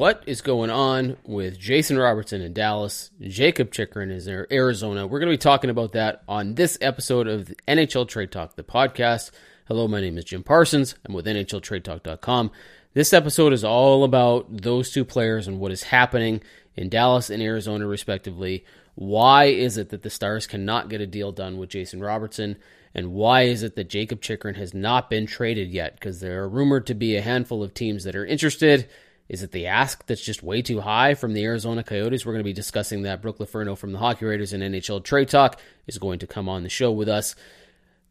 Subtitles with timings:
[0.00, 5.06] what is going on with Jason Robertson in Dallas, Jakob Chychrun is in Arizona.
[5.06, 8.56] We're going to be talking about that on this episode of the NHL Trade Talk,
[8.56, 9.30] the podcast.
[9.68, 10.94] Hello, my name is Jim Parsons.
[11.04, 12.50] I'm with NHLTradeTalk.com.
[12.94, 16.40] This episode is all about those two players and what is happening
[16.76, 18.64] in Dallas and Arizona, respectively.
[18.94, 22.56] Why is it that the Stars cannot get a deal done with Jason Robertson?
[22.94, 25.92] And why is it that Jakob Chychrun has not been traded yet?
[25.92, 28.88] Because there are rumored to be a handful of teams that are interested.
[29.30, 32.26] Is it the ask that's just way too high from the Arizona Coyotes?
[32.26, 33.22] We're going to be discussing that.
[33.22, 36.64] Brooke Laferno from the Hockey Writers and NHL Trade Talk is going to come on
[36.64, 37.36] the show with us.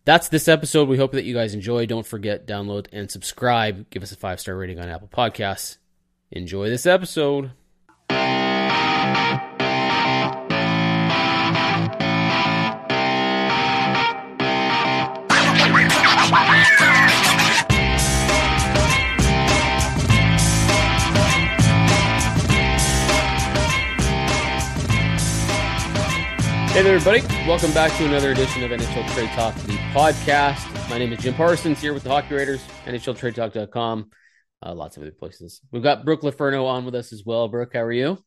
[0.06, 0.88] That's this episode.
[0.88, 1.88] We hope that you guys enjoy.
[1.88, 3.90] Don't forget, download and subscribe.
[3.90, 5.78] Give us a five star rating on Apple Podcasts.
[6.32, 7.52] Enjoy this episode.
[26.80, 27.20] Hey there, everybody.
[27.46, 30.90] Welcome back to another edition of NHL Trade Talk, the podcast.
[30.90, 34.10] My name is Jim Parsons here with the Hockey Writers, NHLTradeTalk.com,
[34.66, 35.60] uh, lots of other places.
[35.74, 37.50] We've got Brooke Laferno on with us as well.
[37.50, 38.18] Brooke, how are you?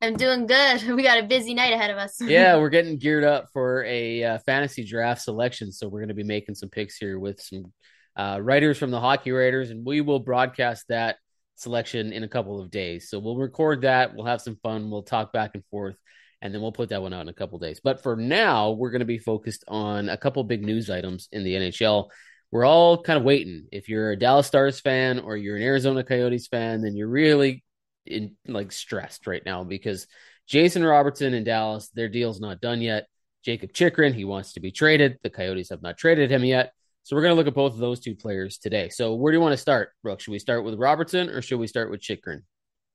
[0.00, 0.80] I'm doing good.
[0.94, 2.18] We got a busy night ahead of us.
[2.20, 5.72] yeah, we're getting geared up for a uh, fantasy draft selection.
[5.72, 7.72] So we're going to be making some picks here with some
[8.14, 11.16] uh, writers from the Hockey Writers, and we will broadcast that
[11.56, 13.10] selection in a couple of days.
[13.10, 14.14] So we'll record that.
[14.14, 14.88] We'll have some fun.
[14.88, 15.96] We'll talk back and forth
[16.40, 17.80] and then we'll put that one out in a couple days.
[17.82, 21.44] But for now, we're going to be focused on a couple big news items in
[21.44, 22.08] the NHL.
[22.50, 23.66] We're all kind of waiting.
[23.72, 27.64] If you're a Dallas Stars fan or you're an Arizona Coyotes fan, then you're really
[28.06, 30.06] in like stressed right now because
[30.46, 33.06] Jason Robertson in Dallas, their deal's not done yet.
[33.44, 35.18] Jakob Chychrun, he wants to be traded.
[35.22, 36.72] The Coyotes have not traded him yet.
[37.02, 38.88] So we're going to look at both of those two players today.
[38.88, 40.20] So where do you want to start, Brooke?
[40.20, 42.42] Should we start with Robertson or should we start with Chychrun?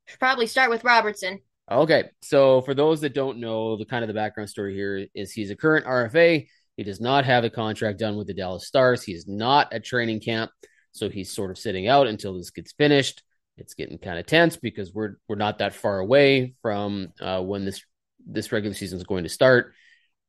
[0.07, 1.39] Should probably start with Robertson.
[1.71, 5.31] Okay, so for those that don't know, the kind of the background story here is
[5.31, 6.45] he's a current RFA.
[6.75, 9.03] He does not have a contract done with the Dallas Stars.
[9.03, 10.51] He's not at training camp,
[10.91, 13.23] so he's sort of sitting out until this gets finished.
[13.57, 17.63] It's getting kind of tense because we're we're not that far away from uh, when
[17.63, 17.81] this
[18.25, 19.73] this regular season is going to start.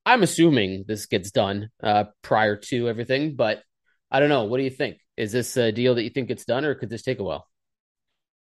[0.07, 3.63] I'm assuming this gets done uh, prior to everything, but
[4.11, 4.45] I don't know.
[4.45, 4.99] What do you think?
[5.17, 7.49] Is this a deal that you think gets done, or could this take a while?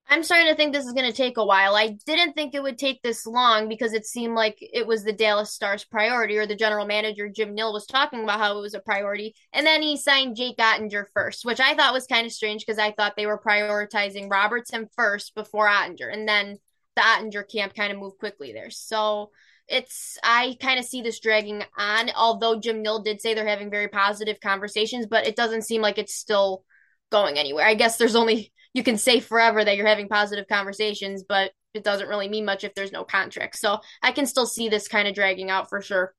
[0.09, 1.75] I'm starting to think this is going to take a while.
[1.75, 5.13] I didn't think it would take this long because it seemed like it was the
[5.13, 8.73] Dallas Stars priority, or the general manager, Jim Nill, was talking about how it was
[8.73, 9.33] a priority.
[9.53, 12.79] And then he signed Jake Oettinger first, which I thought was kind of strange because
[12.79, 16.13] I thought they were prioritizing Robertson first before Oettinger.
[16.13, 16.57] And then
[16.95, 18.69] the Oettinger camp kind of moved quickly there.
[18.69, 19.31] So
[19.67, 23.71] it's, I kind of see this dragging on, although Jim Nill did say they're having
[23.71, 26.65] very positive conversations, but it doesn't seem like it's still
[27.11, 27.65] going anywhere.
[27.65, 31.83] I guess there's only you can say forever that you're having positive conversations, but it
[31.83, 33.57] doesn't really mean much if there's no contract.
[33.57, 36.13] So I can still see this kind of dragging out for sure.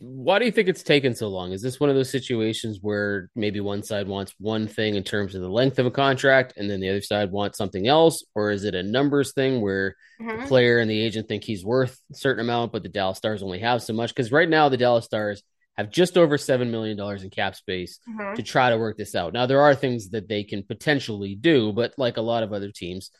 [0.00, 1.52] Why do you think it's taken so long?
[1.52, 5.34] Is this one of those situations where maybe one side wants one thing in terms
[5.34, 8.22] of the length of a contract and then the other side wants something else?
[8.34, 10.42] Or is it a numbers thing where mm-hmm.
[10.42, 13.42] the player and the agent think he's worth a certain amount, but the Dallas Stars
[13.42, 14.14] only have so much?
[14.14, 15.42] Because right now, the Dallas Stars
[15.78, 18.34] have just over $7 million in cap space mm-hmm.
[18.34, 19.32] to try to work this out.
[19.32, 22.72] Now, there are things that they can potentially do, but like a lot of other
[22.72, 23.12] teams,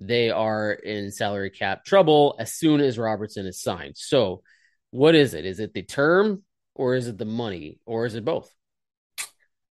[0.00, 3.98] they are in salary cap trouble as soon as Robertson is signed.
[3.98, 4.42] So,
[4.90, 5.44] what is it?
[5.44, 6.42] Is it the term
[6.74, 8.50] or is it the money or is it both?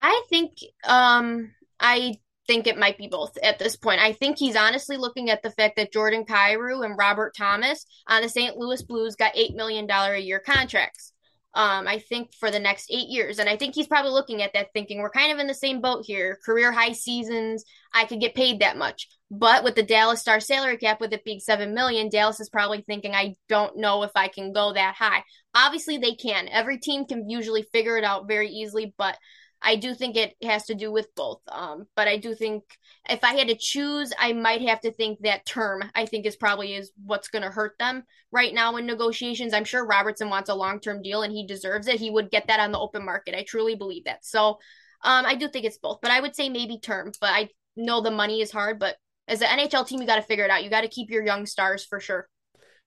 [0.02, 0.54] I think
[0.88, 2.16] um I
[2.48, 4.02] think it might be both at this point.
[4.02, 8.24] I think he's honestly looking at the fact that Jordan Kyrou and Robert Thomas on
[8.24, 8.58] the St.
[8.58, 11.11] Louis Blues got $8 million a year contracts
[11.54, 13.40] um, I think for the next eight years.
[13.40, 15.82] And I think he's probably looking at that thinking we're kind of in the same
[15.82, 16.40] boat here.
[16.46, 19.08] Career high seasons, I could get paid that much.
[19.30, 22.82] But with the Dallas Star salary cap, with it being seven million, Dallas is probably
[22.82, 25.24] thinking, I don't know if I can go that high.
[25.54, 26.48] Obviously, they can.
[26.50, 29.18] Every team can usually figure it out very easily, but
[29.62, 31.42] I do think it has to do with both.
[31.48, 32.64] Um, but I do think
[33.10, 35.84] if I had to choose, I might have to think that term.
[35.94, 39.54] I think is probably is what's going to hurt them right now in negotiations.
[39.54, 42.00] I'm sure Robertson wants a long term deal and he deserves it.
[42.00, 43.36] He would get that on the open market.
[43.36, 44.26] I truly believe that.
[44.26, 44.60] So
[45.04, 47.12] um, I do think it's both, but I would say maybe term.
[47.22, 48.80] But I know the money is hard.
[48.80, 48.96] But
[49.28, 50.64] as an NHL team, you got to figure it out.
[50.64, 52.28] You got to keep your young stars for sure.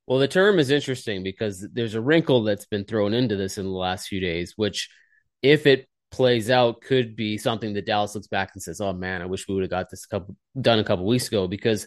[0.06, 3.64] Well, the term is interesting because there's a wrinkle that's been thrown into this in
[3.64, 4.90] the last few days, which
[5.40, 9.20] if it plays out could be something that Dallas looks back and says, "Oh man,
[9.20, 11.86] I wish we would have got this a couple done a couple weeks ago." Because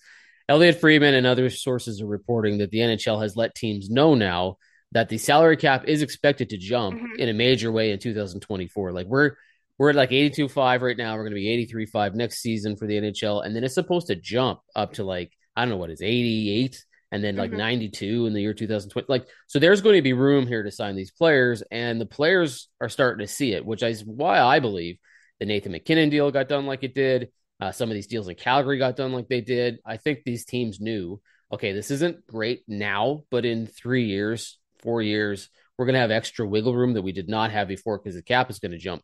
[0.50, 4.57] Elliotte Friedman and other sources are reporting that the NHL has let teams know now
[4.91, 7.19] that the salary cap is expected to jump mm-hmm.
[7.19, 8.91] in a major way in 2024.
[8.91, 9.31] Like we're
[9.77, 11.15] we're at like 82.5 right now.
[11.15, 14.15] We're going to be 83.5 next season for the NHL, and then it's supposed to
[14.15, 17.59] jump up to like I don't know what is 88 and then like mm-hmm.
[17.59, 19.06] 92 in the year 2020.
[19.07, 22.68] Like, so there's going to be room here to sign these players, and the players
[22.81, 24.98] are starting to see it, which is why I believe
[25.39, 27.30] the Nathan MacKinnon deal got done like it did.
[27.59, 29.80] Uh, some of these deals in Calgary got done like they did.
[29.86, 31.19] I think these teams knew,
[31.51, 36.12] okay, this isn't great now, but in three years, four years, we're going to have
[36.12, 38.77] extra wiggle room that we did not have before because the cap is going to
[38.77, 39.01] jump.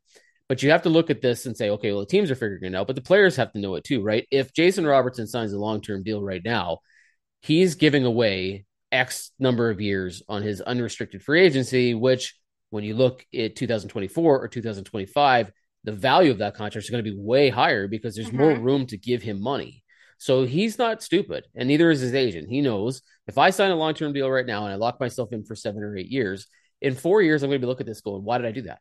[0.50, 2.74] But you have to look at this and say, okay, well, the teams are figuring
[2.74, 4.28] it out, but the players have to know it too, right?
[4.30, 6.80] If Jason Robertson signs a long term deal right now,
[7.44, 12.36] he's giving away X number of years on his unrestricted free agency, which
[12.70, 15.52] when you look at 2024 or 2025,
[15.84, 18.38] the value of that contract is going to be way higher because there's mm-hmm.
[18.38, 19.84] more room to give him money.
[20.18, 22.48] So he's not stupid, and neither is his agent.
[22.48, 25.34] He knows if I sign a long term deal right now and I lock myself
[25.34, 26.48] in for seven or eight years,
[26.82, 28.62] in four years I'm going to be looking at this going, why did I do
[28.64, 28.80] that?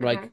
[0.00, 0.04] Mm-hmm.
[0.06, 0.30] Like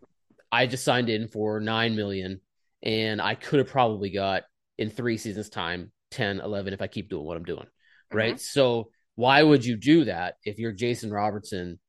[0.51, 2.39] I just signed in for nine million,
[2.81, 4.43] and I could have probably got
[4.77, 7.67] in three seasons time 10, 11 if I keep doing what I'm doing,
[8.11, 8.35] right?
[8.35, 8.39] Mm-hmm.
[8.39, 11.79] So why would you do that if you're Jason Robertson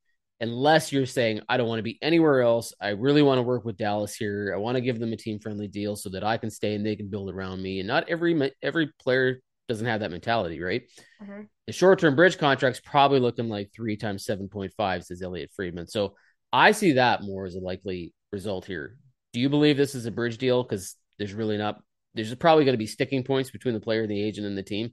[0.41, 2.73] unless you're saying, I don't want to be anywhere else.
[2.79, 4.53] I really want to work with Dallas here.
[4.55, 6.85] I want to give them a team friendly deal so that I can stay and
[6.85, 7.79] they can build around me.
[7.79, 10.83] And not every every player doesn't have that mentality, right?
[11.21, 11.41] Mm-hmm.
[11.67, 15.87] The short term bridge contract's probably looking like three times 7.5, says Elliotte Friedman.
[15.87, 16.15] So
[16.51, 18.97] I see that more as a likely result here.
[19.33, 20.63] Do you believe this is a bridge deal?
[20.63, 21.81] Because there's really not,
[22.13, 24.91] there's probably going to be sticking points between the player, the agent, and the team.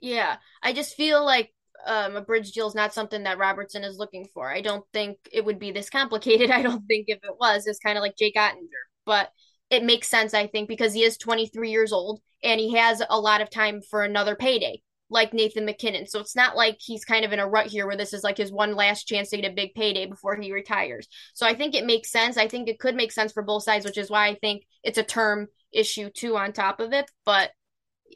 [0.00, 0.36] Yeah.
[0.62, 1.52] I just feel like
[1.86, 4.50] um, a bridge deal is not something that Robertson is looking for.
[4.50, 6.50] I don't think it would be this complicated.
[6.50, 8.84] I don't think if it was, it's kind of like Jake Oettinger.
[9.04, 9.30] But
[9.70, 13.18] it makes sense, I think, because he is 23 years old and he has a
[13.18, 16.06] lot of time for another payday, like Nathan MacKinnon.
[16.06, 18.36] So it's not like he's kind of in a rut here where this is like
[18.36, 21.08] his one last chance to get a big payday before he retires.
[21.34, 22.36] So I think it makes sense.
[22.36, 24.98] I think it could make sense for both sides, which is why I think it's
[24.98, 27.10] a term issue too on top of it.
[27.24, 27.50] But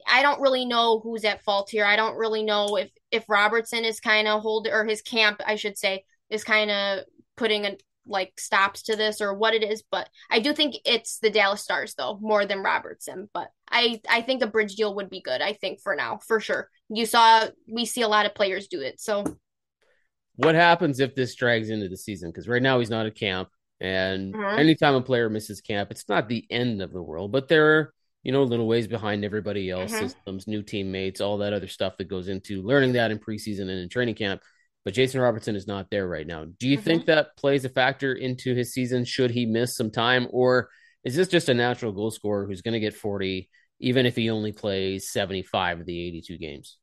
[0.06, 1.84] I don't really know who's at fault here.
[1.84, 5.56] I don't really know if if Robertson is kind of hold or his camp, I
[5.56, 7.04] should say, is kind of
[7.36, 7.76] putting a
[8.06, 9.82] like stops to this or what it is.
[9.90, 13.28] But I do think it's the Dallas Stars though more than Robertson.
[13.32, 15.40] But I I think a bridge deal would be good.
[15.40, 16.68] I think for now for sure.
[16.88, 19.00] You saw we see a lot of players do it.
[19.00, 19.24] So
[20.36, 22.30] what happens if this drags into the season?
[22.30, 23.50] Because right now he's not at camp.
[23.80, 24.58] And mm-hmm.
[24.58, 27.94] anytime a player misses camp, it's not the end of the world, but there are
[28.22, 30.06] you know, little ways behind everybody else, mm-hmm.
[30.06, 33.70] systems, new teammates, all that other stuff that goes into learning that in preseason and
[33.70, 34.42] in training camp.
[34.84, 36.44] But Jason Robertson is not there right now.
[36.44, 36.84] Do you mm-hmm.
[36.84, 39.04] think that plays a factor into his season?
[39.04, 40.68] Should he miss some time, or
[41.04, 43.48] is this just a natural goal scorer who's going to get 40,
[43.78, 46.76] even if he only plays 75 of the 82 games?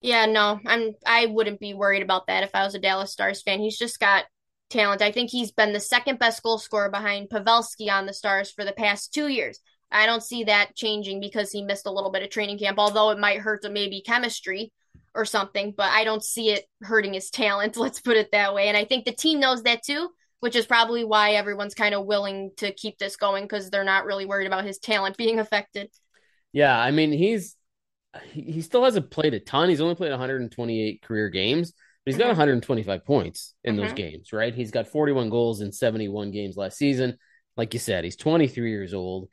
[0.00, 0.92] Yeah, no, I'm.
[1.04, 3.60] I wouldn't be worried about that if I was a Dallas Stars fan.
[3.60, 4.24] He's just got
[4.70, 5.02] talent.
[5.02, 8.64] I think he's been the second best goal scorer behind Pavelski on the Stars for
[8.64, 9.60] the past two years.
[9.90, 13.10] I don't see that changing because he missed a little bit of training camp, although
[13.10, 14.72] it might hurt to maybe chemistry
[15.14, 18.68] or something, but I don't see it hurting his talent, let's put it that way.
[18.68, 20.10] And I think the team knows that too,
[20.40, 24.04] which is probably why everyone's kind of willing to keep this going because they're not
[24.04, 25.88] really worried about his talent being affected.
[26.52, 27.56] Yeah, I mean, he's
[28.32, 29.68] he still hasn't played a ton.
[29.68, 31.74] He's only played 128 career games,
[32.06, 32.38] but he's got mm-hmm.
[32.38, 34.54] 125 points in those games, right?
[34.54, 37.18] He's got 41 goals in 71 games last season.
[37.58, 39.28] Like you said, he's 23 years old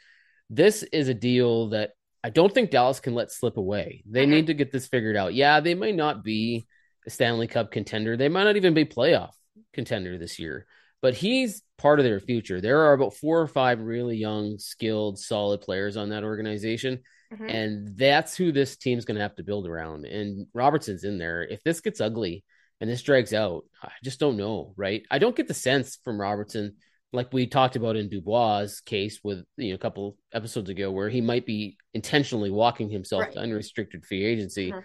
[0.50, 1.92] this is a deal that
[2.24, 4.04] I don't think Dallas can let slip away.
[4.10, 5.34] They need to get this figured out.
[5.34, 6.66] Yeah, they may not be
[7.06, 8.16] a Stanley Cup contender.
[8.16, 9.34] They might not even be playoff
[9.74, 10.66] contender this year,
[11.02, 12.62] but he's part of their future.
[12.62, 17.02] There are about four or five really young, skilled, solid players on that organization.
[17.34, 17.50] Mm-hmm.
[17.50, 20.06] And that's who this team's going to have to build around.
[20.06, 21.44] And Robertson's in there.
[21.44, 22.46] If this gets ugly
[22.82, 25.04] and this drags out, I just don't know, right?
[25.10, 26.76] I don't get the sense from Robertson–
[27.14, 31.10] like we talked about in Dubois' case with you know a couple episodes ago, where
[31.10, 33.32] he might be intentionally walking himself right.
[33.34, 34.72] to unrestricted free agency.
[34.72, 34.80] Mm-hmm.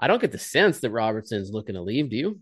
[0.00, 2.10] I don't get the sense that Robertson's looking to leave.
[2.10, 2.40] Do you?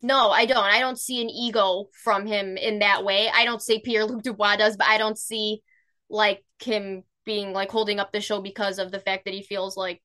[0.00, 0.64] No, I don't.
[0.64, 3.30] I don't see an ego from him in that way.
[3.32, 5.62] I don't say Pierre Luc Dubois does, but I don't see
[6.08, 9.76] like him being like holding up the show because of the fact that he feels
[9.76, 10.02] like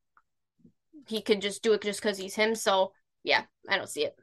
[1.07, 2.53] he could just do it just because he's him.
[2.53, 2.91] So
[3.23, 4.15] yeah, I don't see it.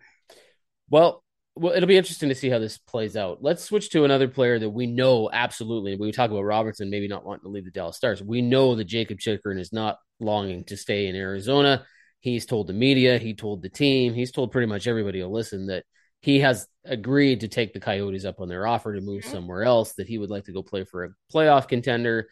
[0.90, 1.24] Well,
[1.56, 3.38] well, it'll be interesting to see how this plays out.
[3.40, 5.96] Let's switch to another player that we know absolutely.
[5.96, 8.22] We talk about Robertson maybe not wanting to leave the Dallas Stars.
[8.22, 11.86] We know that Jakob Chychrun is not longing to stay in Arizona.
[12.18, 15.66] He's told the media, he told the team, he's told pretty much everybody who listen
[15.66, 15.84] that
[16.20, 19.32] he has agreed to take the Coyotes up on their offer to move mm-hmm.
[19.32, 22.28] somewhere else, that he would like to go play for a playoff contender.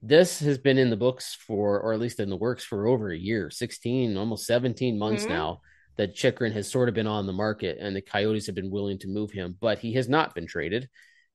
[0.00, 3.10] This has been in the books for, or at least in the works for over
[3.10, 5.32] a year, 16, almost 17 months mm-hmm.
[5.32, 5.60] now
[5.96, 8.98] that Chychrun has sort of been on the market and the Coyotes have been willing
[9.00, 10.88] to move him, but he has not been traded.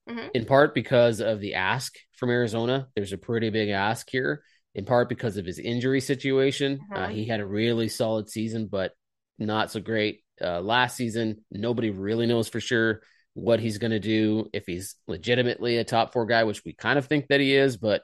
[0.10, 0.28] Mm-hmm.
[0.34, 2.88] In part because of the ask from Arizona.
[2.96, 4.44] There's a pretty big ask here.
[4.76, 6.80] in part because of his injury situation.
[6.92, 7.08] Uh, Uh-huh.
[7.10, 8.92] he had a really solid season, but
[9.38, 11.44] not so great uh, last season.
[11.52, 13.02] Nobody really knows for sure
[13.34, 16.98] what he's going to do if he's legitimately a top four guy, which we kind
[17.00, 17.78] of think that he is.
[17.78, 18.02] But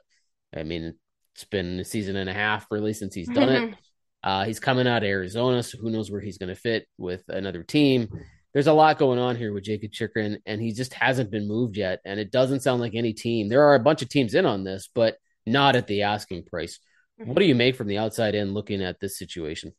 [0.56, 0.94] I mean,
[1.34, 3.74] it's been a season and a half really since he's done it.
[4.22, 7.22] Uh, he's coming out of Arizona, so who knows where he's going to fit with
[7.28, 8.08] another team.
[8.52, 11.76] There's a lot going on here with Jakob Chychrun, and he just hasn't been moved
[11.76, 12.00] yet.
[12.04, 13.48] And it doesn't sound like any team.
[13.48, 16.80] There are a bunch of teams in on this, but not at the asking price.
[17.18, 19.72] What do you make from the outside in looking at this situation?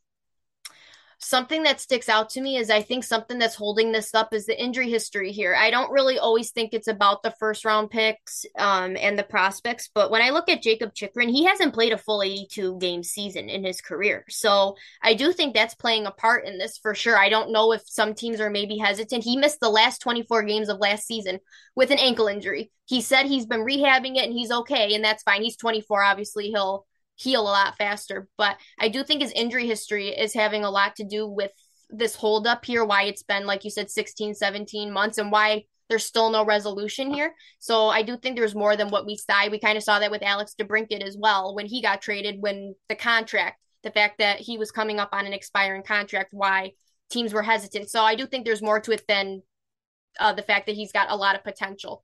[1.20, 4.46] Something that sticks out to me is I think something that's holding this up is
[4.46, 5.56] the injury history here.
[5.56, 9.90] I don't really always think it's about the first round picks um, and the prospects,
[9.94, 13.50] but when I look at Jakob Chychrun, he hasn't played a full 82 game season
[13.50, 14.26] in his career.
[14.30, 17.18] So I do think that's playing a part in this for sure.
[17.18, 19.24] I don't know if some teams are maybe hesitant.
[19.24, 21.40] He missed the last 24 games of last season
[21.76, 22.72] with an ankle injury.
[22.86, 25.42] He said he's been rehabbing it and he's okay, and that's fine.
[25.42, 26.04] He's 24.
[26.04, 26.86] Obviously, he'll
[27.18, 28.28] heal a lot faster.
[28.38, 31.52] But I do think his injury history is having a lot to do with
[31.90, 36.06] this holdup here, why it's been, like you said, 16, 17 months, and why there's
[36.06, 37.34] still no resolution here.
[37.60, 39.50] So I do think there's more than what we saw.
[39.50, 42.76] We kind of saw that with Alex DeBrincat as well when he got traded, when
[42.90, 46.72] the contract, the fact that he was coming up on an expiring contract, why
[47.10, 47.90] teams were hesitant.
[47.90, 49.42] So I do think there's more to it than
[50.20, 52.04] uh, the fact that he's got a lot of potential.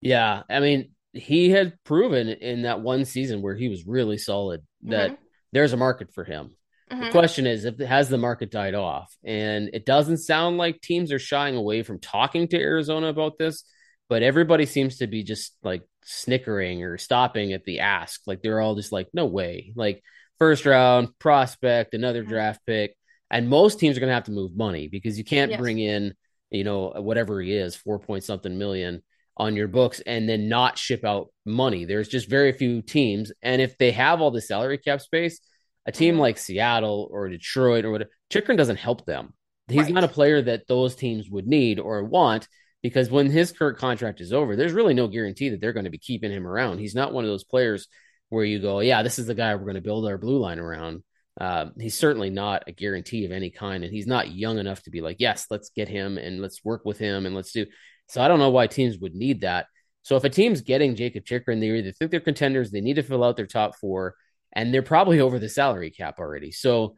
[0.00, 4.62] Yeah, I mean, he had proven in that one season where he was really solid
[4.82, 5.22] that mm-hmm.
[5.52, 6.50] there's a market for him.
[6.90, 7.04] Mm-hmm.
[7.04, 9.14] The question is if has the market died off?
[9.24, 13.64] And it doesn't sound like teams are shying away from talking to Arizona about this,
[14.08, 18.20] but everybody seems to be just like snickering or stopping at the ask.
[18.26, 19.72] Like they're all just like, no way.
[19.76, 20.02] Like
[20.38, 22.30] first round prospect, another mm-hmm.
[22.30, 22.96] draft pick.
[23.30, 25.60] And most teams are going to have to move money because you can't yes.
[25.60, 26.14] bring in,
[26.50, 29.02] you know, whatever he is, four point something million
[29.38, 31.84] on your books and then not ship out money.
[31.84, 33.32] There's just very few teams.
[33.42, 35.40] And if they have all the salary cap space,
[35.86, 36.20] a team mm-hmm.
[36.20, 39.32] like Seattle or Detroit or whatever, Chychrun doesn't help them.
[39.68, 39.94] He's right.
[39.94, 42.48] not a player that those teams would need or want
[42.82, 45.90] because when his current contract is over, there's really no guarantee that they're going to
[45.90, 46.78] be keeping him around.
[46.78, 47.88] He's not one of those players
[48.30, 50.58] where you go, yeah, this is the guy we're going to build our blue line
[50.58, 51.02] around.
[51.40, 54.90] Uh, he's certainly not a guarantee of any kind, and he's not young enough to
[54.90, 57.64] be like, yes, let's get him and let's work with him and let's do.
[58.08, 59.66] So I don't know why teams would need that.
[60.02, 63.02] So if a team's getting Jakob Chychrun, they either think they're contenders, they need to
[63.02, 64.14] fill out their top four,
[64.52, 66.50] and they're probably over the salary cap already.
[66.50, 66.96] So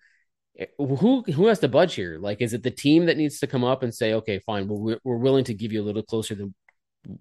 [0.59, 2.19] eh, who who has to budge here?
[2.21, 4.99] Like, is it the team that needs to come up and say, okay, fine, we're,
[5.02, 6.55] we're willing to give you a little closer than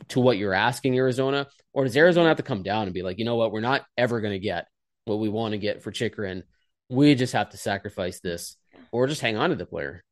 [0.10, 3.18] to what you're asking Arizona, or does Arizona have to come down and be like,
[3.18, 4.68] you know what, we're not ever going to get
[5.06, 6.44] what we want to get for Chychrun.
[6.90, 8.58] We just have to sacrifice this,
[8.92, 10.04] or just hang on to the player.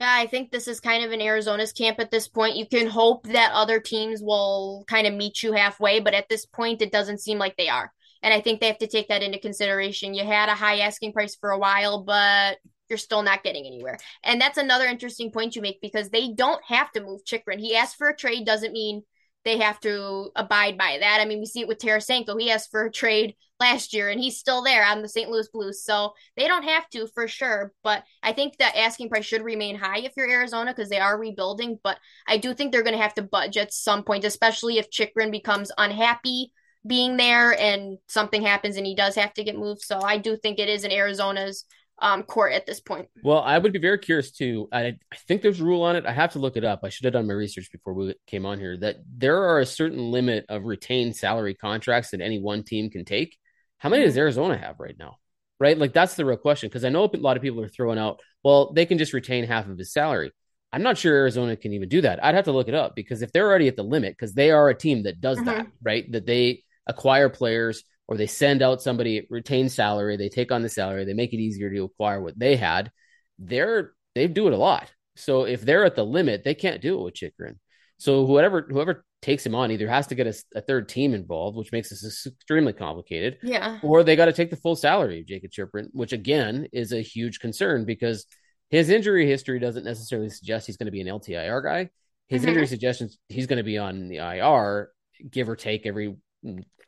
[0.00, 2.56] Yeah, I think this is kind of in Arizona's camp at this point.
[2.56, 6.46] You can hope that other teams will kind of meet you halfway, but at this
[6.46, 7.92] point, it doesn't seem like they are.
[8.22, 10.14] And I think they have to take that into consideration.
[10.14, 13.98] You had a high asking price for a while, but you're still not getting anywhere.
[14.24, 17.58] And that's another interesting point you make because they don't have to move Chychrun.
[17.58, 19.02] He asked for a trade doesn't mean
[19.44, 21.20] they have to abide by that.
[21.20, 22.38] I mean, we see it with Tarasenko.
[22.38, 25.30] He asked for a trade last year and he's still there on the St.
[25.30, 25.84] Louis Blues.
[25.84, 27.72] So they don't have to for sure.
[27.82, 31.18] But I think that asking price should remain high if you're Arizona because they are
[31.18, 31.78] rebuilding.
[31.82, 34.90] But I do think they're going to have to budge at some point, especially if
[34.90, 36.52] Chychrun becomes unhappy
[36.86, 39.82] being there and something happens and he does have to get moved.
[39.82, 41.66] So I do think it is in Arizona's
[42.00, 43.08] um, court at this point.
[43.22, 44.68] Well, I would be very curious too.
[44.72, 46.06] I, I think there's a rule on it.
[46.06, 46.80] I have to look it up.
[46.82, 49.66] I should have done my research before we came on here that there are a
[49.66, 53.36] certain limit of retained salary contracts that any one team can take.
[53.78, 54.20] How many does mm-hmm.
[54.20, 55.16] Arizona have right now?
[55.58, 55.76] Right?
[55.76, 58.20] Like that's the real question because I know a lot of people are throwing out,
[58.42, 60.32] well, they can just retain half of his salary.
[60.72, 62.24] I'm not sure Arizona can even do that.
[62.24, 64.52] I'd have to look it up because if they're already at the limit, because they
[64.52, 65.46] are a team that does mm-hmm.
[65.46, 66.10] that, right?
[66.12, 70.68] That they acquire players or they send out somebody retain salary, they take on the
[70.68, 72.90] salary, they make it easier to acquire what they had.
[73.38, 74.92] They're they do it a lot.
[75.16, 77.60] So if they're at the limit, they can't do it with Chychrun.
[77.98, 81.56] So whoever whoever takes him on either has to get a, a, third team involved,
[81.56, 83.36] which makes this extremely complicated.
[83.42, 83.78] Yeah.
[83.82, 87.02] Or they got to take the full salary of Jakob Chychrun, which again is a
[87.02, 88.24] huge concern because
[88.70, 91.90] his injury history doesn't necessarily suggest he's going to be an LTIR guy.
[92.28, 92.48] His mm-hmm.
[92.48, 94.90] injury suggestions he's going to be on the IR,
[95.30, 96.16] give or take every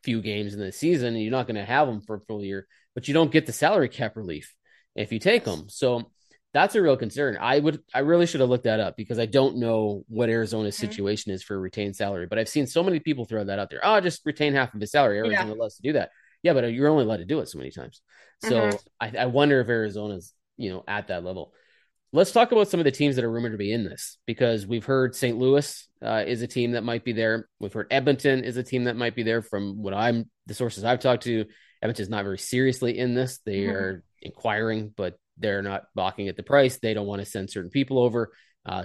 [0.03, 2.43] few games in the season, and you're not going to have them for a full
[2.43, 4.55] year, but you don't get the salary cap relief
[4.95, 5.69] if you take them.
[5.69, 6.11] So
[6.53, 7.39] that's a real concern.
[7.41, 10.77] I would, I really should have looked that up because I don't know what Arizona's
[10.77, 10.87] mm-hmm.
[10.87, 13.81] situation is for retained salary, but I've seen so many people throw that out there.
[13.83, 15.19] Oh, just retain half of his salary.
[15.19, 15.55] Arizona yeah.
[15.55, 16.11] loves to do that.
[16.43, 18.03] Yeah, but you're only allowed to do it so many times.
[18.43, 18.77] So mm-hmm.
[19.01, 21.53] I, I wonder if Arizona's, you know, at that level.
[22.15, 24.67] Let's talk about some of the teams that are rumored to be in this because
[24.67, 25.39] we've heard St.
[25.39, 27.49] Louis uh, is a team that might be there.
[27.59, 30.85] We've heard Edmonton is a team that might be there from what I'm the sources
[30.85, 31.47] I've talked to.
[31.81, 33.39] Edmonton's not very seriously in this.
[33.47, 33.77] They mm-hmm.
[33.77, 36.79] are inquiring, but they're not balking at the price.
[36.79, 38.33] They don't want to send certain people over.
[38.67, 38.85] Uh,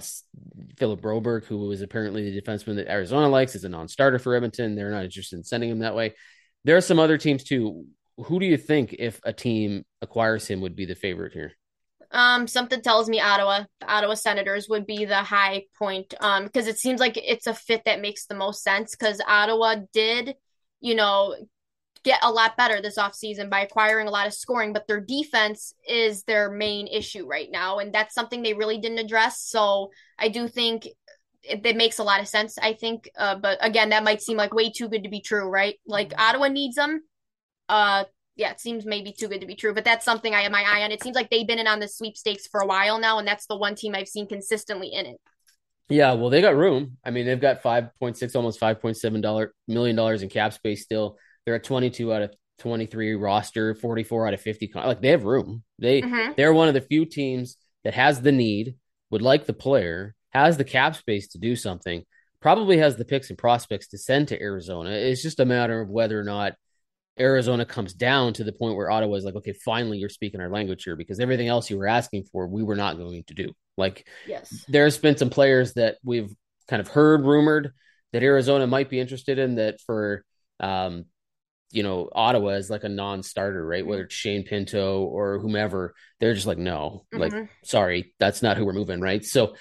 [0.78, 4.76] Philip Broberg, who is apparently the defenseman that Arizona likes, is a non-starter for Edmonton.
[4.76, 6.16] They're not interested in sending him that way.
[6.64, 7.88] There are some other teams too.
[8.18, 11.52] Who do you think, if a team acquires him, would be the favorite here?
[12.12, 16.14] Um, something tells me Ottawa, the Ottawa Senators would be the high point.
[16.20, 18.96] Um, because it seems like it's a fit that makes the most sense.
[18.96, 20.36] Because Ottawa did,
[20.80, 21.36] you know,
[22.04, 25.74] get a lot better this offseason by acquiring a lot of scoring, but their defense
[25.88, 27.80] is their main issue right now.
[27.80, 29.42] And that's something they really didn't address.
[29.42, 30.88] So I do think
[31.44, 33.10] it, it makes a lot of sense, I think.
[33.18, 35.76] Uh, but again, that might seem like way too good to be true, right?
[35.86, 37.02] Like Ottawa needs them.
[37.68, 38.06] Uh,
[38.38, 40.64] yeah, it seems maybe too good to be true, but that's something I have my
[40.64, 40.92] eye on.
[40.92, 43.48] It seems like they've been in on the sweepstakes for a while now, and that's
[43.48, 45.18] the one team I've seen consistently in it.
[45.90, 46.98] Yeah, well, they got room.
[47.04, 50.30] I mean, they've got five point six, almost five point seven dollar million dollars in
[50.30, 51.18] cap space still.
[51.46, 54.72] They're at 22 out of 23 roster, 44 out of 50.
[54.76, 55.64] Like they have room.
[55.80, 56.34] They mm-hmm.
[56.36, 58.76] they're one of the few teams that has the need,
[59.10, 62.04] would like the player, has the cap space to do something,
[62.42, 64.92] probably has the picks and prospects to send to Arizona.
[64.92, 66.54] It's just a matter of whether or not
[67.20, 70.50] Arizona comes down to the point where Ottawa is like, okay, finally you're speaking our
[70.50, 73.52] language here because everything else you were asking for, we were not going to do.
[73.78, 76.32] Like, yes, there's been some players that we've
[76.68, 77.72] kind of heard rumored
[78.14, 80.24] that Arizona might be interested in that for
[80.60, 81.06] um,
[81.72, 83.86] you know, Ottawa is like a non-starter, right?
[83.86, 87.22] Whether it's Shane Pinto or whomever, they're just like, no, mm-hmm.
[87.22, 89.24] like, sorry, that's not who we're moving, right?
[89.24, 89.56] So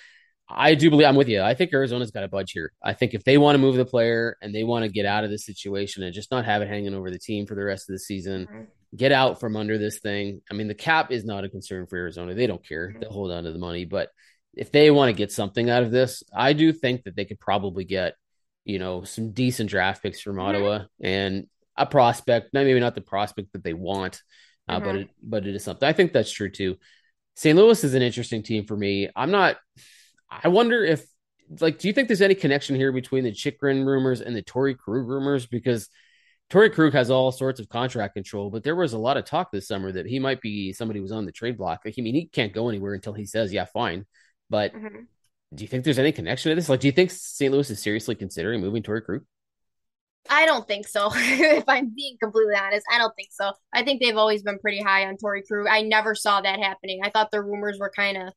[0.49, 1.43] I do believe I'm with you.
[1.43, 2.73] I think Arizona's got a budge here.
[2.83, 5.25] I think if they want to move the player and they want to get out
[5.25, 7.89] of this situation and just not have it hanging over the team for the rest
[7.89, 8.63] of the season, mm-hmm.
[8.97, 10.41] get out from under this thing.
[10.51, 12.35] I mean, the cap is not a concern for Arizona.
[12.35, 12.89] They don't care.
[12.89, 13.01] Mm-hmm.
[13.01, 13.85] They'll hold on to the money.
[13.87, 14.11] But
[14.55, 17.41] if they want to get something out of this, I do think that they could
[17.41, 18.15] probably get,
[18.65, 20.47] you know, some decent draft picks from mm-hmm.
[20.47, 20.85] Ottawa.
[21.01, 24.23] And a prospect, maybe not the prospect that they want,
[24.69, 24.85] uh, mm-hmm.
[24.85, 25.89] but it, but it is something.
[25.89, 26.77] I think that's true too.
[27.35, 27.59] St.
[27.59, 29.11] Louis is an interesting team for me.
[29.17, 29.57] I'm not.
[30.31, 31.05] I wonder if,
[31.61, 34.77] like, do you think there's any connection here between the Chychrun rumors and the Torey
[34.77, 35.47] Krug rumors?
[35.47, 35.89] Because
[36.51, 39.51] Torey Krug has all sorts of contract control, but there was a lot of talk
[39.51, 41.81] this summer that he might be somebody who's on the trade block.
[41.85, 44.07] Like, I mean, he can't go anywhere until he says, "Yeah, fine."
[44.49, 45.03] But mm-hmm.
[45.55, 46.69] do you think there's any connection to this?
[46.69, 47.53] Like, do you think St.
[47.53, 49.23] Louis is seriously considering moving Torey Krug?
[50.29, 51.11] I don't think so.
[51.15, 53.53] if I'm being completely honest, I don't think so.
[53.73, 55.67] I think they've always been pretty high on Torey Krug.
[55.69, 57.01] I never saw that happening.
[57.03, 58.33] I thought the rumors were kind of,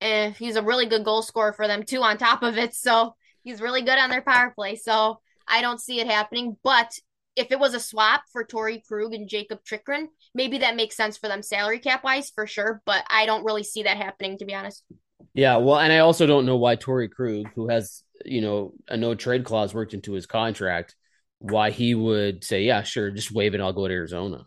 [0.00, 2.02] eh, he's a really good goal scorer for them too.
[2.02, 4.76] On top of it, so he's really good on their power play.
[4.76, 6.56] So I don't see it happening.
[6.62, 6.92] But
[7.36, 11.16] if it was a swap for Torey Krug and Jakob Chychrun, maybe that makes sense
[11.16, 12.82] for them salary cap wise for sure.
[12.86, 14.84] But I don't really see that happening to be honest.
[15.34, 18.96] Yeah, well, and I also don't know why Torey Krug, who has you know a
[18.96, 20.94] no trade clause worked into his contract
[21.38, 23.60] why he would say, yeah, sure, just waive it.
[23.60, 24.46] I'll go to Arizona.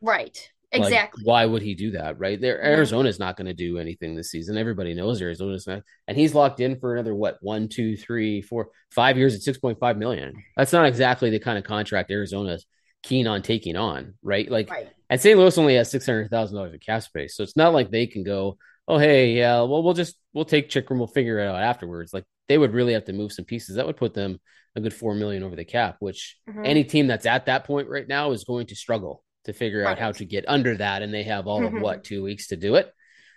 [0.00, 0.50] Right.
[0.72, 1.22] Exactly.
[1.22, 2.18] Like, why would he do that?
[2.20, 4.56] Right there, Arizona's not going to do anything this season.
[4.56, 8.70] Everybody knows Arizona's not, and he's locked in for another what one, two, three, four,
[8.92, 10.32] five years at six point five million.
[10.56, 12.66] That's not exactly the kind of contract Arizona's
[13.02, 14.48] keen on taking on, right?
[14.48, 14.88] Like, right.
[15.08, 15.36] and St.
[15.36, 18.06] Louis only has six hundred thousand dollars of cap space, so it's not like they
[18.06, 18.56] can go,
[18.86, 22.14] oh hey, yeah, well we'll just we'll take Chychrun, we'll figure it out afterwards.
[22.14, 23.74] Like they would really have to move some pieces.
[23.74, 24.38] That would put them
[24.76, 26.62] a good four million over the cap, which mm-hmm.
[26.64, 29.92] any team that's at that point right now is going to struggle to figure right.
[29.92, 31.76] out how to get under that, and they have all mm-hmm.
[31.76, 32.92] of what two weeks to do it.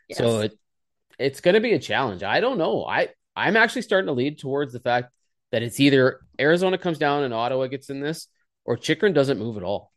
[0.09, 0.17] Yes.
[0.17, 0.57] So it
[1.19, 2.23] it's going to be a challenge.
[2.23, 2.85] I don't know.
[2.85, 5.11] I I'm actually starting to lead towards the fact
[5.51, 8.27] that it's either Arizona comes down and Ottawa gets in this,
[8.65, 9.91] or Chychrun doesn't move at all.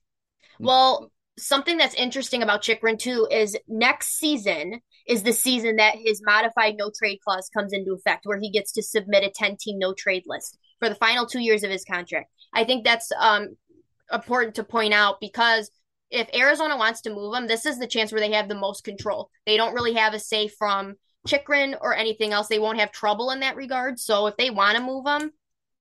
[0.58, 6.20] Well, something that's interesting about Chychrun too is next season is the season that his
[6.24, 9.78] modified no trade clause comes into effect, where he gets to submit a 10 team
[9.78, 12.28] no trade list for the final two years of his contract.
[12.52, 13.56] I think that's um,
[14.12, 15.70] important to point out because
[16.10, 18.84] if Arizona wants to move him, this is the chance where they have the most
[18.84, 19.30] control.
[19.44, 20.94] They don't really have a say from
[21.26, 22.48] Chychrun or anything else.
[22.48, 23.98] They won't have trouble in that regard.
[23.98, 25.32] So if they want to move him,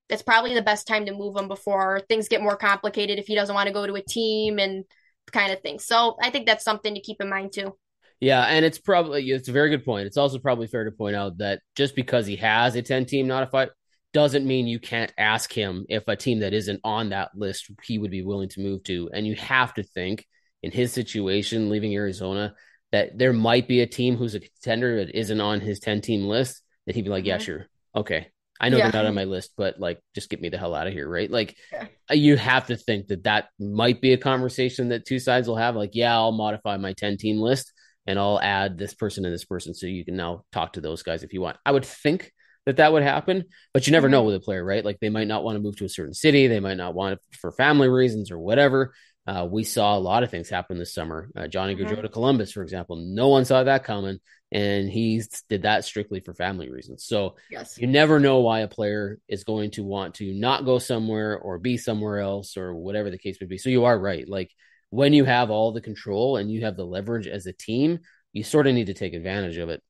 [0.08, 3.34] that's probably the best time to move him before things get more complicated if he
[3.34, 4.84] doesn't want to go to a team and
[5.32, 5.78] kind of thing.
[5.78, 7.76] So I think that's something to keep in mind too.
[8.20, 10.06] Yeah, and it's probably it's a very good point.
[10.06, 13.26] It's also probably fair to point out that just because he has a 10 team
[13.26, 13.68] notified
[14.16, 17.98] doesn't mean you can't ask him if a team that isn't on that list he
[17.98, 19.10] would be willing to move to.
[19.12, 20.26] And you have to think
[20.62, 22.54] in his situation, leaving Arizona,
[22.92, 26.24] that there might be a team who's a contender that isn't on his 10 team
[26.24, 27.28] list that he'd be like, mm-hmm.
[27.28, 27.66] yeah, sure.
[27.94, 28.28] Okay.
[28.58, 28.90] I know yeah.
[28.90, 31.06] they're not on my list, but like, just get me the hell out of here.
[31.06, 31.30] Right.
[31.30, 31.86] Like, yeah.
[32.10, 35.76] you have to think that that might be a conversation that two sides will have.
[35.76, 37.70] Like, yeah, I'll modify my 10 team list
[38.06, 39.74] and I'll add this person and this person.
[39.74, 41.58] So you can now talk to those guys if you want.
[41.66, 42.32] I would think
[42.66, 44.26] that that would happen, but you never know mm-hmm.
[44.26, 44.84] with a player, right?
[44.84, 47.14] Like they might not want to move to a certain city, they might not want
[47.14, 48.92] it for family reasons or whatever.
[49.26, 51.30] Uh, we saw a lot of things happen this summer.
[51.36, 51.84] Uh, Johnny mm-hmm.
[51.84, 54.20] Gaudreau to Columbus, for example, no one saw that coming,
[54.52, 57.04] and he did that strictly for family reasons.
[57.04, 57.76] So yes.
[57.78, 61.58] you never know why a player is going to want to not go somewhere or
[61.58, 63.58] be somewhere else or whatever the case may be.
[63.58, 64.28] So you are right.
[64.28, 64.52] Like
[64.90, 68.00] when you have all the control and you have the leverage as a team,
[68.32, 69.82] you sort of need to take advantage of it.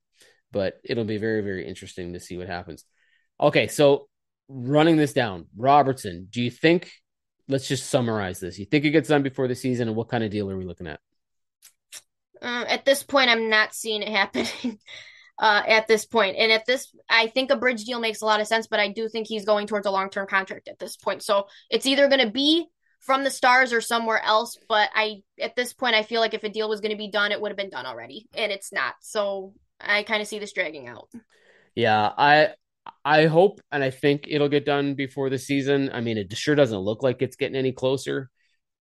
[0.57, 2.87] But it'll be very, very interesting to see what happens.
[3.39, 4.09] Okay, so
[4.49, 6.91] running this down, Robertson, do you think?
[7.47, 8.59] Let's just summarize this.
[8.59, 10.65] You think it gets done before the season, and what kind of deal are we
[10.65, 10.99] looking at?
[12.41, 14.79] Uh, at this point, I'm not seeing it happening.
[15.39, 18.41] uh, at this point, and at this, I think a bridge deal makes a lot
[18.41, 20.97] of sense, but I do think he's going towards a long term contract at this
[20.97, 21.23] point.
[21.23, 22.65] So it's either going to be
[23.01, 24.57] from the stars or somewhere else.
[24.71, 27.11] But I, at this point, I feel like if a deal was going to be
[27.11, 28.95] done, it would have been done already, and it's not.
[29.03, 31.09] So I kind of see this dragging out.
[31.75, 32.51] Yeah, I
[33.05, 35.91] I hope and I think it'll get done before the season.
[35.93, 38.31] I mean, it sure doesn't look like it's getting any closer.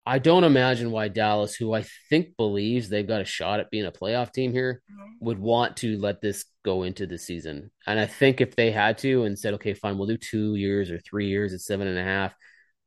[0.08, 3.86] I don't imagine why Dallas, who I think believes they've got a shot at being
[3.86, 5.26] a playoff team here, mm-hmm.
[5.26, 7.72] would want to let this go into the season.
[7.88, 10.92] And I think if they had to and said, okay, fine, we'll do two years
[10.92, 12.36] or three years at seven and a half,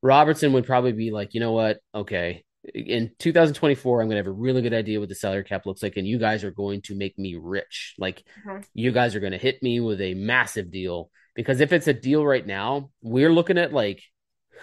[0.01, 1.81] Robertson would probably be like, you know what?
[1.93, 2.45] Okay,
[2.75, 5.83] in 2024 i'm going to have a really good idea what the salary cap looks
[5.83, 8.61] like and you guys are going to make me rich like mm-hmm.
[8.75, 11.93] you guys are going to hit me with a massive deal because if it's a
[11.93, 14.03] deal right now we're looking at like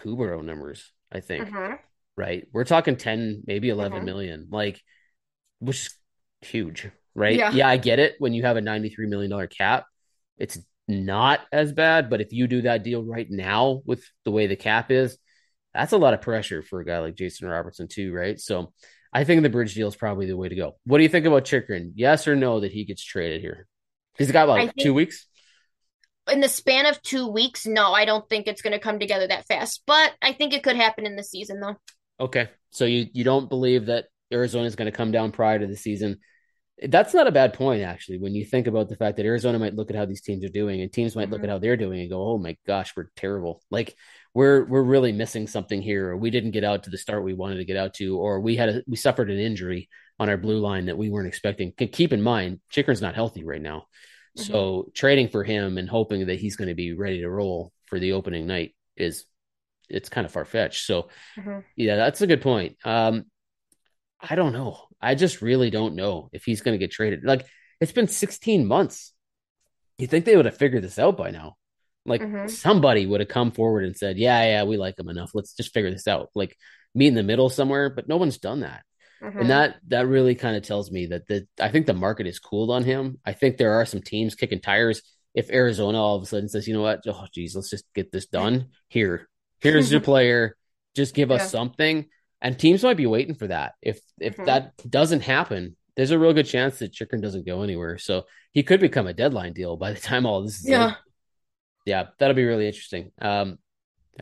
[0.04, 1.76] Huberdeau numbers i think mm-hmm.
[2.18, 4.06] right we're talking 10 maybe 11 mm-hmm.
[4.06, 4.82] million, like
[5.60, 5.96] which is
[6.42, 7.52] huge right yeah.
[7.52, 9.86] yeah i get it when you have a 93 million dollar cap
[10.38, 14.48] it's not as bad but if you do that deal right now with the way
[14.48, 15.18] the cap is
[15.76, 18.40] that's a lot of pressure for a guy like Jason Robertson too, right?
[18.40, 18.74] So
[19.12, 20.78] I think the bridge deal is probably the way to go.
[20.86, 21.92] What do you think about Chychrun?
[21.96, 23.68] Yes or no that he gets traded here?
[24.18, 25.28] He's got like two weeks.
[26.32, 29.28] In the span of two weeks, no, I don't think it's going to come together
[29.28, 29.84] that fast.
[29.86, 31.76] But I think it could happen in the season, though.
[32.20, 35.68] Okay, so you you don't believe that Arizona is going to come down prior to
[35.68, 36.18] the season?
[36.82, 39.76] That's not a bad point, actually, when you think about the fact that Arizona might
[39.76, 41.34] look at how these teams are doing, and teams might mm-hmm.
[41.34, 43.96] look at how they're doing and go, "Oh my gosh, we're terrible." Like
[44.36, 47.34] we're we're really missing something here, or we didn't get out to the start we
[47.34, 50.38] wanted to get out to, or we had a, we suffered an injury on our
[50.38, 51.72] blue line that we weren't expecting.
[51.72, 53.88] Keep in mind, Chychrun's not healthy right now,
[54.38, 54.44] mm-hmm.
[54.44, 57.98] so trading for him and hoping that he's going to be ready to roll for
[57.98, 59.26] the opening night is
[59.90, 60.86] it's kind of far fetched.
[60.86, 61.60] So, mm-hmm.
[61.78, 62.76] yeah, that's a good point.
[62.84, 63.26] Um,
[64.20, 64.82] I don't know.
[65.02, 67.24] I just really don't know if he's going to get traded.
[67.24, 67.46] Like
[67.80, 69.14] it's been 16 months.
[69.98, 71.56] You think they would have figured this out by now?
[72.06, 72.48] Like mm-hmm.
[72.48, 75.32] somebody would have come forward and said, "Yeah, yeah, we like him enough.
[75.34, 76.56] Let's just figure this out." Like
[76.94, 78.84] meet in the middle somewhere, but no one's done that.
[79.22, 79.40] Mm-hmm.
[79.40, 82.40] And that that really kind of tells me that the I think the market is
[82.40, 83.20] cooled on him.
[83.26, 85.02] I think there are some teams kicking tires.
[85.34, 87.02] If Arizona all of a sudden says, "You know what?
[87.08, 88.70] Oh, geez, let's just get this done.
[88.88, 89.28] Here,
[89.60, 90.56] here's your player.
[90.96, 92.06] Just give us something."
[92.42, 93.74] And teams might be waiting for that.
[93.82, 94.46] If if mm-hmm.
[94.46, 97.98] that doesn't happen, there's a real good chance that Chychrun doesn't go anywhere.
[97.98, 100.96] So he could become a deadline deal by the time all this is yeah
[101.86, 103.12] yeah, that'll be really interesting.
[103.22, 103.60] Um,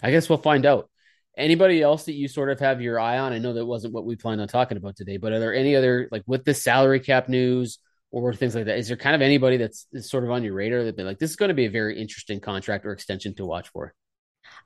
[0.01, 0.89] I guess we'll find out.
[1.35, 3.33] Anybody else that you sort of have your eye on?
[3.33, 5.75] I know that wasn't what we planned on talking about today, but are there any
[5.75, 7.79] other like with the salary cap news
[8.11, 8.77] or things like that?
[8.77, 11.31] Is there kind of anybody that's sort of on your radar that be like this
[11.31, 13.95] is going to be a very interesting contract or extension to watch for?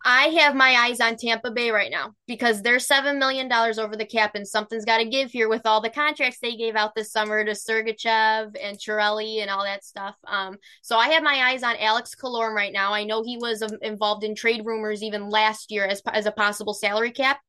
[0.03, 3.95] I have my eyes on Tampa Bay right now because they're seven million dollars over
[3.95, 6.95] the cap, and something's got to give here with all the contracts they gave out
[6.95, 10.15] this summer to Sergachev and Cirelli and all that stuff.
[10.25, 12.93] Um, so I have my eyes on Alex Killorn right now.
[12.93, 16.31] I know he was um, involved in trade rumors even last year as as a
[16.31, 17.39] possible salary cap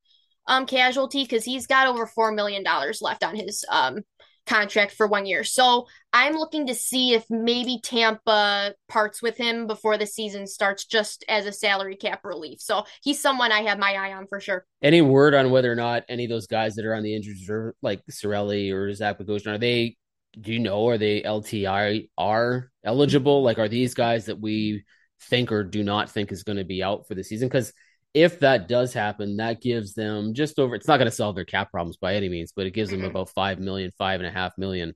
[0.47, 3.99] um casualty because he's got over four million dollars left on his um
[4.45, 5.43] contract for one year.
[5.43, 10.85] So I'm looking to see if maybe Tampa parts with him before the season starts
[10.85, 12.59] just as a salary cap relief.
[12.59, 14.65] So he's someone I have my eye on for sure.
[14.81, 17.35] Any word on whether or not any of those guys that are on the injured
[17.35, 19.97] reserve, like Cirelli or Zach Bogosian, are they,
[20.39, 23.43] do you know, are they LTIR eligible?
[23.43, 24.83] Like, are these guys that we
[25.23, 27.49] think or do not think is going to be out for the season?
[27.49, 27.73] Because
[28.13, 30.75] if that does happen, that gives them just over.
[30.75, 33.03] It's not going to solve their cap problems by any means, but it gives them
[33.03, 34.95] about five million, five and a half million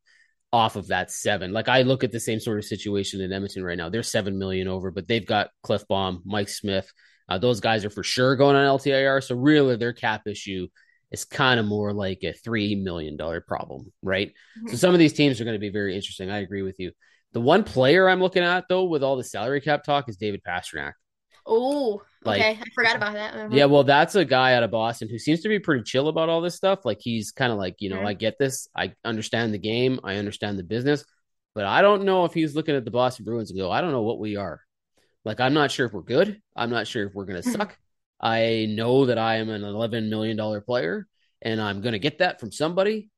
[0.52, 1.52] off of that seven.
[1.52, 3.89] Like I look at the same sort of situation in Edmonton right now.
[3.89, 6.91] They're seven million over, but they've got Klefbom, Mike Smith.
[7.30, 9.23] Uh, those guys are for sure going on LTIR.
[9.23, 10.67] So really, their cap issue
[11.12, 14.30] is kind of more like a three million dollar problem, right?
[14.30, 14.69] Mm-hmm.
[14.69, 16.30] So some of these teams are going to be very interesting.
[16.30, 16.91] I agree with you.
[17.32, 20.41] The one player I'm looking at though, with all the salary cap talk, is David
[20.47, 20.93] Pastrnak.
[21.45, 22.60] Oh, like, okay.
[22.62, 23.34] I forgot about that.
[23.34, 23.49] Uh-huh.
[23.51, 26.29] Yeah, well, that's a guy out of Boston who seems to be pretty chill about
[26.29, 26.86] all this stuff.
[26.86, 28.08] Like he's kind of like, you know, mm-hmm.
[28.08, 28.67] I get this.
[28.75, 29.99] I understand the game.
[30.03, 31.03] I understand the business.
[31.56, 33.91] But I don't know if he's looking at the Boston Bruins and go, I don't
[33.91, 34.62] know what we are.
[35.25, 36.41] Like, I'm not sure if we're good.
[36.56, 37.77] I'm not sure if we're going to suck.
[38.19, 41.08] I know that I am an $11 million player
[41.41, 43.10] and I'm going to get that from somebody.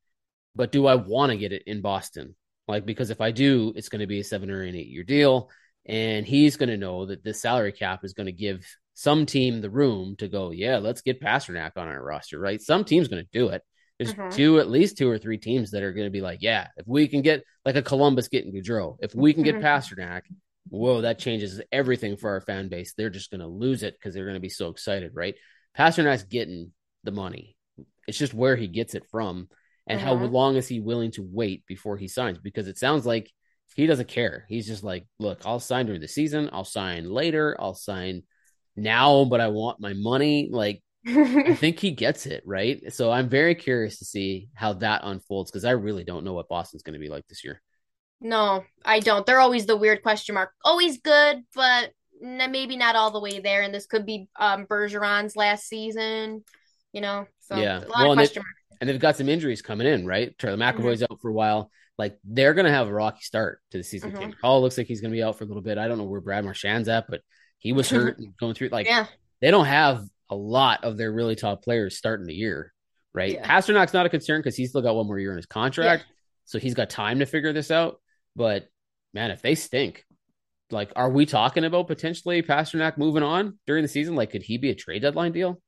[0.55, 2.35] But do I want to get it in Boston?
[2.67, 5.03] Like, because if I do, it's going to be a seven or an eight year
[5.03, 5.49] deal.
[5.85, 9.61] And he's going to know that this salary cap is going to give some team
[9.61, 12.61] the room to go, yeah, let's get Pastrnak on our roster, right?
[12.61, 13.61] Some team's going to do it.
[13.99, 14.35] There's mm-hmm.
[14.35, 16.87] two, at least two or three teams that are going to be like, yeah, if
[16.87, 19.65] we can get like a Columbus getting Gaudreau, if we can get mm-hmm.
[19.65, 20.21] Pastrnak,
[20.69, 22.93] whoa, that changes everything for our fan base.
[22.93, 25.35] They're just going to lose it because they're going to be so excited, right?
[25.77, 26.71] Pastrnak's getting
[27.03, 27.55] the money.
[28.07, 29.49] It's just where he gets it from
[29.87, 30.33] and how mm-hmm.
[30.33, 32.37] long is he willing to wait before he signs?
[32.37, 33.31] Because it sounds like
[33.75, 34.45] he doesn't care.
[34.47, 36.49] He's just like, look, I'll sign during the season.
[36.53, 37.55] I'll sign later.
[37.59, 38.23] I'll sign
[38.75, 40.49] now, but I want my money.
[40.51, 42.81] Like, I think he gets it, right?
[42.93, 46.49] So I'm very curious to see how that unfolds because I really don't know what
[46.49, 47.61] Boston's going to be like this year.
[48.21, 49.25] No, I don't.
[49.25, 50.51] They're always the weird question mark.
[50.63, 53.61] Always good, but maybe not all the way there.
[53.61, 56.43] And this could be um, Bergeron's last season,
[56.93, 57.27] you know?
[57.41, 57.79] So yeah.
[57.79, 60.37] a lot well, of question marks and they've got some injuries coming in, right?
[60.37, 61.13] Charlie McAvoy's mm-hmm.
[61.13, 61.71] out for a while.
[61.97, 64.11] Like they're gonna have a rocky start to the season.
[64.11, 64.31] Mm-hmm.
[64.41, 65.77] Hall looks like he's gonna be out for a little bit.
[65.77, 67.21] I don't know where Brad Marchand's at, but
[67.57, 68.69] he was hurt going through.
[68.69, 69.07] Like yeah.
[69.41, 72.73] they don't have a lot of their really top players starting the year,
[73.13, 73.33] right?
[73.33, 73.47] Yeah.
[73.47, 76.13] Pastrnak's not a concern because he's still got one more year in his contract, yeah.
[76.45, 78.01] so he's got time to figure this out.
[78.35, 78.67] But
[79.13, 80.03] man, if they stink,
[80.71, 84.15] like, are we talking about potentially Pastrnak moving on during the season?
[84.15, 85.61] Like, could he be a trade deadline deal?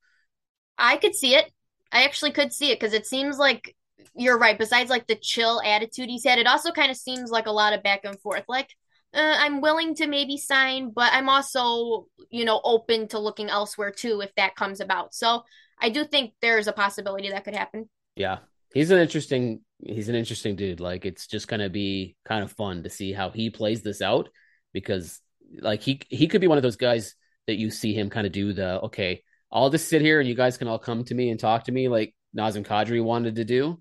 [0.78, 1.50] I could see it.
[1.92, 3.76] I actually could see it because it seems like
[4.16, 4.58] you're right.
[4.58, 7.74] Besides like the chill attitude he's had, it also kind of seems like a lot
[7.74, 8.44] of back and forth.
[8.48, 8.70] Like
[9.14, 13.92] uh, I'm willing to maybe sign, but I'm also you know open to looking elsewhere
[13.92, 15.14] too if that comes about.
[15.14, 15.44] So
[15.80, 17.90] I do think there's a possibility that could happen.
[18.16, 18.40] Yeah,
[18.74, 20.80] he's an interesting he's an interesting dude.
[20.80, 24.30] Like it's just gonna be kind of fun to see how he plays this out
[24.74, 25.22] because
[25.60, 27.16] like he he could be one of those guys
[27.48, 30.36] that you see him kind of do the okay I'll just sit here and you
[30.36, 33.46] guys can all come to me and talk to me like Nazem Kadri wanted to
[33.46, 33.80] do.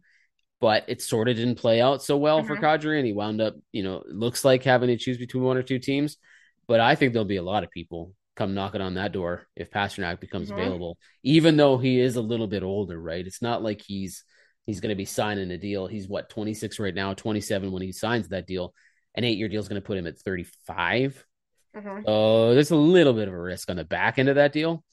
[0.60, 2.48] But it sort of didn't play out so well mm-hmm.
[2.48, 5.56] for Kadri, and he wound up, you know, looks like having to choose between one
[5.56, 6.16] or two teams.
[6.66, 9.70] But I think there'll be a lot of people come knocking on that door if
[9.70, 10.60] Pastrnak becomes mm-hmm.
[10.60, 13.26] available, even though he is a little bit older, right?
[13.26, 14.24] It's not like he's
[14.66, 15.86] he's going to be signing a deal.
[15.86, 18.74] He's what 26 right now, 27 when he signs that deal.
[19.14, 21.24] An eight year deal is going to put him at 35.
[21.76, 22.00] Mm-hmm.
[22.06, 24.84] So there's a little bit of a risk on the back end of that deal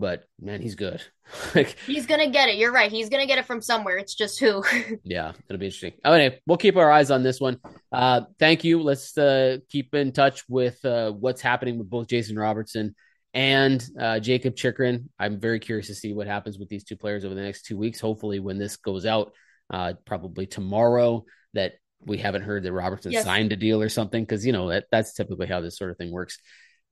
[0.00, 1.02] but man, he's good.
[1.54, 2.56] like he's gonna get it.
[2.56, 2.90] You're right.
[2.90, 3.98] He's gonna get it from somewhere.
[3.98, 4.64] It's just who.
[5.04, 5.92] yeah, it'll be interesting.
[6.04, 7.58] Oh, anyway, we'll keep our eyes on this one.
[7.92, 8.82] Uh, thank you.
[8.82, 12.96] Let's uh, keep in touch with uh, what's happening with both Jason Robertson
[13.34, 15.10] and uh, Jakob Chychrun.
[15.18, 17.76] I'm very curious to see what happens with these two players over the next two
[17.76, 18.00] weeks.
[18.00, 19.32] Hopefully, when this goes out,
[19.72, 23.24] uh, probably tomorrow, that we haven't heard that Robertson yes.
[23.24, 25.98] signed a deal or something because you know that that's typically how this sort of
[25.98, 26.38] thing works.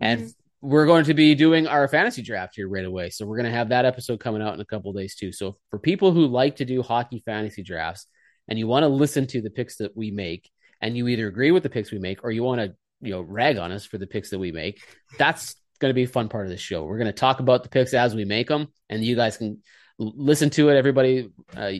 [0.00, 3.10] And mm-hmm we're going to be doing our fantasy draft here right away.
[3.10, 5.32] So we're going to have that episode coming out in a couple days too.
[5.32, 8.06] So for people who like to do hockey fantasy drafts
[8.48, 11.52] and you want to listen to the picks that we make and you either agree
[11.52, 13.98] with the picks we make or you want to, you know, rag on us for
[13.98, 14.82] the picks that we make,
[15.16, 16.84] that's going to be a fun part of the show.
[16.84, 19.62] We're going to talk about the picks as we make them and you guys can
[19.98, 20.76] listen to it.
[20.76, 21.72] Everybody, uh,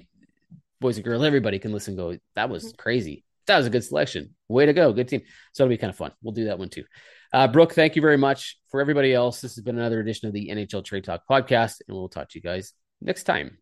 [0.81, 3.25] boys and girls, everybody can listen go, that was crazy.
[3.49, 4.37] That was a good selection.
[4.47, 4.93] Way to go.
[4.93, 5.23] Good team.
[5.53, 6.12] So it'll be kind of fun.
[6.23, 6.85] We'll do that one too.
[7.33, 8.59] Uh, Brooke, thank you very much.
[8.71, 11.97] For everybody else, this has been another edition of the NHL Trade Talk podcast, and
[11.97, 13.59] we'll talk to you guys next time.